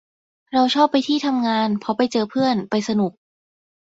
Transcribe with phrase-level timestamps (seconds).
[0.53, 3.11] เราชอบไปที่ทำงาน เพราะไปเจอเพื่อน ไปสนุก